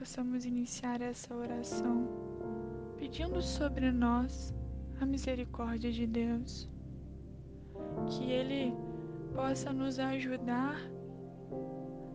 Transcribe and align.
possamos 0.00 0.46
iniciar 0.46 1.02
essa 1.02 1.36
oração 1.36 2.08
pedindo 2.96 3.42
sobre 3.42 3.92
nós 3.92 4.54
a 4.98 5.04
misericórdia 5.04 5.92
de 5.92 6.06
Deus. 6.06 6.70
Que 8.08 8.24
Ele 8.30 8.74
possa 9.34 9.70
nos 9.74 9.98
ajudar 9.98 10.80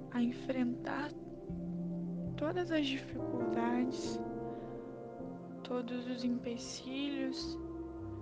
a 0.10 0.20
enfrentar 0.20 1.12
todas 2.36 2.72
as 2.72 2.88
dificuldades, 2.88 4.20
todos 5.64 6.08
os 6.08 6.24
empecilhos 6.24 7.56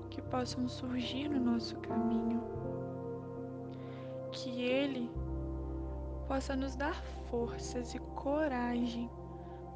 que 0.09 0.21
possam 0.23 0.68
surgir 0.68 1.30
no 1.30 1.39
nosso 1.39 1.77
caminho. 1.77 2.44
Que 4.34 4.61
Ele 4.61 5.09
possa 6.27 6.53
nos 6.53 6.75
dar 6.75 7.02
forças 7.30 7.95
e 7.95 8.00
coragem 8.00 9.09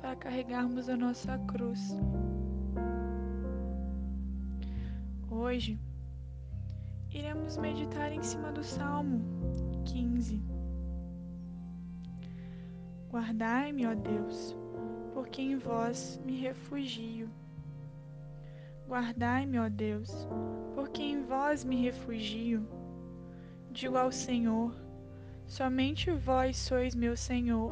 para 0.01 0.15
carregarmos 0.15 0.89
a 0.89 0.95
nossa 0.95 1.37
cruz. 1.39 1.95
Hoje 5.29 5.79
iremos 7.11 7.57
meditar 7.57 8.11
em 8.11 8.21
cima 8.21 8.51
do 8.51 8.63
Salmo 8.63 9.21
15. 9.85 10.41
Guardai-me, 13.09 13.87
ó 13.87 13.95
Deus, 13.95 14.55
porque 15.13 15.41
em 15.41 15.57
vós 15.57 16.19
me 16.25 16.39
refugio. 16.39 17.29
Guardai-me, 18.87 19.59
ó 19.59 19.69
Deus, 19.69 20.27
porque 20.75 21.01
em 21.01 21.23
vós 21.23 21.63
me 21.63 21.81
refugio. 21.81 22.67
Digo 23.71 23.97
ao 23.97 24.11
Senhor: 24.11 24.75
somente 25.45 26.11
vós 26.11 26.57
sois 26.57 26.95
meu 26.95 27.15
Senhor. 27.15 27.71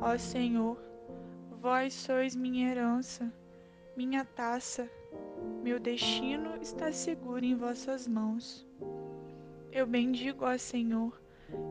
Ó 0.00 0.16
Senhor, 0.16 0.78
vós 1.60 1.92
sois 1.92 2.36
minha 2.36 2.70
herança, 2.70 3.32
minha 3.96 4.24
taça. 4.24 4.88
Meu 5.62 5.80
destino 5.80 6.56
está 6.60 6.92
seguro 6.92 7.44
em 7.44 7.56
vossas 7.56 8.06
mãos. 8.06 8.66
Eu 9.72 9.86
bendigo 9.86 10.44
ó 10.44 10.56
Senhor, 10.56 11.20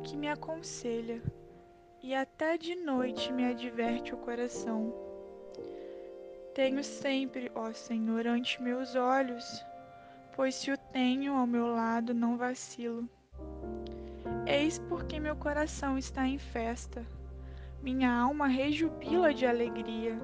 que 0.03 0.17
me 0.17 0.27
aconselha, 0.27 1.21
e 2.03 2.13
até 2.13 2.57
de 2.57 2.75
noite 2.75 3.31
me 3.31 3.45
adverte 3.45 4.13
o 4.13 4.17
coração. 4.17 4.93
Tenho 6.53 6.83
sempre, 6.83 7.49
ó 7.55 7.71
Senhor, 7.71 8.27
ante 8.27 8.61
meus 8.61 8.95
olhos, 8.95 9.65
pois 10.35 10.55
se 10.55 10.71
o 10.71 10.77
tenho 10.77 11.33
ao 11.33 11.47
meu 11.47 11.67
lado, 11.67 12.13
não 12.13 12.37
vacilo. 12.37 13.09
Eis 14.45 14.79
porque 14.79 15.19
meu 15.19 15.35
coração 15.35 15.97
está 15.97 16.27
em 16.27 16.37
festa, 16.37 17.05
minha 17.87 18.11
alma 18.11 18.47
rejubila 18.47 19.33
de 19.33 19.45
alegria, 19.45 20.19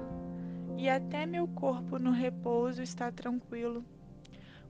e 0.76 0.86
até 0.86 1.24
meu 1.24 1.48
corpo 1.48 1.98
no 1.98 2.10
repouso 2.10 2.82
está 2.82 3.10
tranquilo, 3.10 3.82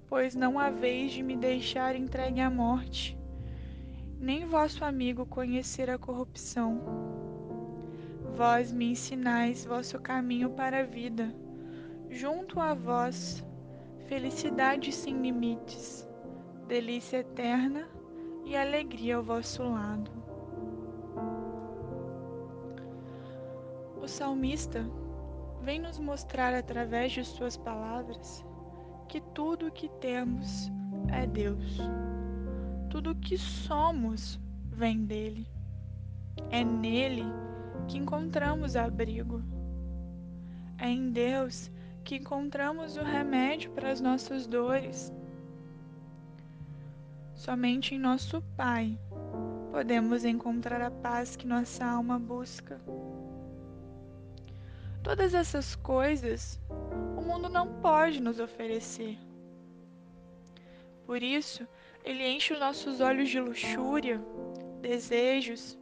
pois 0.08 0.36
não 0.36 0.60
há 0.60 0.70
vez 0.70 1.10
de 1.10 1.20
me 1.20 1.36
deixar 1.36 1.96
entregue 1.96 2.40
à 2.40 2.48
morte, 2.48 3.18
nem 4.20 4.46
vosso 4.46 4.84
amigo 4.84 5.26
conhecer 5.26 5.90
a 5.90 5.98
corrupção. 5.98 6.80
Vós 8.36 8.70
me 8.70 8.92
ensinais 8.92 9.64
vosso 9.64 9.98
caminho 9.98 10.50
para 10.50 10.82
a 10.82 10.84
vida 10.84 11.34
junto 12.08 12.60
a 12.60 12.74
vós, 12.74 13.44
felicidade 14.06 14.92
sem 14.92 15.20
limites, 15.20 16.06
delícia 16.68 17.16
eterna 17.16 17.88
e 18.44 18.56
alegria 18.56 19.16
ao 19.16 19.22
vosso 19.24 19.64
lado. 19.64 20.23
O 24.04 24.06
salmista 24.06 24.84
vem 25.62 25.80
nos 25.80 25.98
mostrar 25.98 26.52
através 26.52 27.10
de 27.10 27.24
suas 27.24 27.56
palavras 27.56 28.44
que 29.08 29.18
tudo 29.18 29.68
o 29.68 29.72
que 29.72 29.88
temos 29.98 30.70
é 31.10 31.26
Deus. 31.26 31.78
Tudo 32.90 33.12
o 33.12 33.14
que 33.14 33.38
somos 33.38 34.38
vem 34.66 35.06
dele. 35.06 35.48
É 36.50 36.62
nele 36.62 37.24
que 37.88 37.96
encontramos 37.96 38.76
abrigo. 38.76 39.42
É 40.76 40.86
em 40.86 41.10
Deus 41.10 41.70
que 42.04 42.16
encontramos 42.16 42.98
o 42.98 43.02
remédio 43.02 43.70
para 43.70 43.90
as 43.90 44.02
nossas 44.02 44.46
dores. 44.46 45.10
Somente 47.34 47.94
em 47.94 47.98
nosso 47.98 48.42
Pai 48.54 48.98
podemos 49.72 50.26
encontrar 50.26 50.82
a 50.82 50.90
paz 50.90 51.36
que 51.36 51.46
nossa 51.46 51.86
alma 51.86 52.18
busca. 52.18 52.78
Todas 55.04 55.34
essas 55.34 55.76
coisas 55.76 56.58
o 57.14 57.20
mundo 57.20 57.50
não 57.50 57.74
pode 57.82 58.22
nos 58.22 58.40
oferecer. 58.40 59.18
Por 61.04 61.22
isso, 61.22 61.68
ele 62.02 62.26
enche 62.26 62.54
os 62.54 62.58
nossos 62.58 63.02
olhos 63.02 63.28
de 63.28 63.38
luxúria, 63.38 64.18
desejos, 64.80 65.78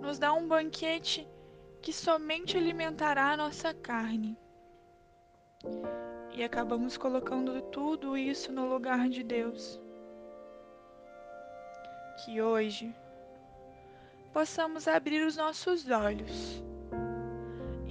nos 0.00 0.20
dá 0.20 0.32
um 0.32 0.46
banquete 0.46 1.26
que 1.82 1.92
somente 1.92 2.56
alimentará 2.56 3.32
a 3.32 3.36
nossa 3.36 3.74
carne 3.74 4.38
e 6.32 6.44
acabamos 6.44 6.96
colocando 6.96 7.60
tudo 7.72 8.16
isso 8.16 8.52
no 8.52 8.68
lugar 8.68 9.08
de 9.08 9.24
Deus. 9.24 9.80
Que 12.24 12.40
hoje 12.40 12.94
possamos 14.32 14.86
abrir 14.86 15.26
os 15.26 15.36
nossos 15.36 15.90
olhos 15.90 16.62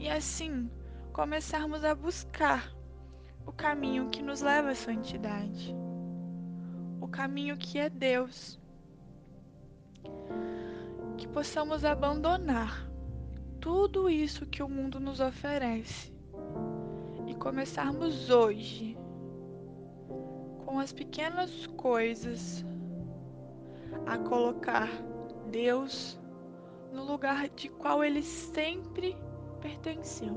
e 0.07 0.09
assim 0.09 0.69
começarmos 1.13 1.83
a 1.83 1.93
buscar 1.93 2.73
o 3.45 3.51
caminho 3.51 4.09
que 4.09 4.21
nos 4.21 4.41
leva 4.41 4.71
à 4.71 4.75
santidade, 4.75 5.75
o 6.99 7.07
caminho 7.07 7.57
que 7.57 7.77
é 7.77 7.89
Deus. 7.89 8.59
Que 11.17 11.27
possamos 11.27 11.83
abandonar 11.83 12.89
tudo 13.59 14.09
isso 14.09 14.45
que 14.45 14.63
o 14.63 14.69
mundo 14.69 14.99
nos 14.99 15.19
oferece 15.19 16.17
começarmos 17.37 18.29
hoje 18.29 18.97
com 20.65 20.79
as 20.79 20.91
pequenas 20.91 21.67
coisas 21.77 22.65
a 24.05 24.17
colocar 24.17 24.89
Deus 25.49 26.19
no 26.91 27.05
lugar 27.05 27.47
de 27.49 27.69
qual 27.69 28.03
ele 28.03 28.21
sempre 28.21 29.15
pertenceu. 29.57 30.35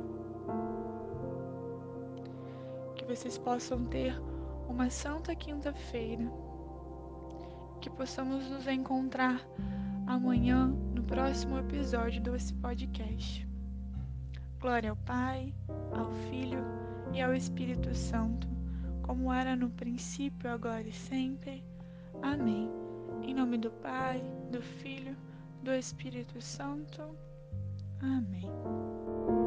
Que 2.96 3.04
vocês 3.04 3.38
possam 3.38 3.84
ter 3.86 4.14
uma 4.68 4.90
santa 4.90 5.34
quinta-feira. 5.34 6.30
Que 7.80 7.90
possamos 7.90 8.48
nos 8.50 8.66
encontrar 8.66 9.40
amanhã 10.06 10.66
no 10.94 11.02
próximo 11.04 11.58
episódio 11.58 12.22
desse 12.22 12.52
podcast. 12.54 13.48
Glória 14.60 14.90
ao 14.90 14.96
Pai, 14.96 15.54
ao 15.92 16.10
Filho 16.28 16.62
e 17.12 17.20
ao 17.20 17.34
Espírito 17.34 17.94
Santo, 17.94 18.46
como 19.02 19.32
era 19.32 19.56
no 19.56 19.70
princípio, 19.70 20.50
agora 20.50 20.82
e 20.82 20.92
sempre. 20.92 21.64
Amém. 22.22 22.70
Em 23.22 23.34
nome 23.34 23.56
do 23.58 23.70
Pai, 23.70 24.22
do 24.50 24.60
Filho, 24.60 25.16
do 25.62 25.72
Espírito 25.72 26.40
Santo. 26.40 27.02
Amém. 28.02 29.39